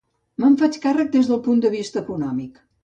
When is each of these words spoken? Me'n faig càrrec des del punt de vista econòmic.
Me'n 0.43 0.55
faig 0.61 0.79
càrrec 0.85 1.13
des 1.19 1.31
del 1.33 1.43
punt 1.49 1.63
de 1.67 1.73
vista 1.79 2.05
econòmic. 2.07 2.63